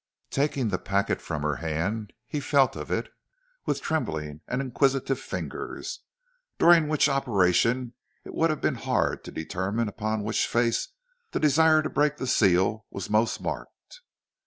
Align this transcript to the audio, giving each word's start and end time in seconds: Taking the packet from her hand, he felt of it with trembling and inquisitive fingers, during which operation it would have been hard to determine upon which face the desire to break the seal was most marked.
Taking 0.31 0.69
the 0.69 0.79
packet 0.79 1.21
from 1.21 1.43
her 1.43 1.57
hand, 1.57 2.11
he 2.25 2.39
felt 2.39 2.75
of 2.75 2.89
it 2.89 3.09
with 3.67 3.83
trembling 3.83 4.41
and 4.47 4.59
inquisitive 4.59 5.19
fingers, 5.19 5.99
during 6.57 6.87
which 6.87 7.07
operation 7.07 7.93
it 8.25 8.33
would 8.33 8.49
have 8.49 8.61
been 8.61 8.73
hard 8.81 9.23
to 9.25 9.31
determine 9.31 9.87
upon 9.87 10.23
which 10.23 10.47
face 10.47 10.87
the 11.33 11.39
desire 11.39 11.83
to 11.83 11.89
break 11.91 12.17
the 12.17 12.25
seal 12.25 12.87
was 12.89 13.11
most 13.11 13.41
marked. 13.41 14.01